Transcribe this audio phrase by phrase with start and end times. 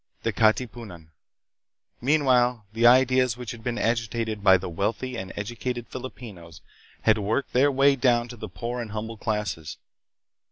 [0.23, 1.11] The Katipunan.
[2.01, 6.61] Meanwhile the ideas which had been agitated by the wealthy and educated Filipinos
[7.03, 9.77] had worked their way down to the poor and humble classes.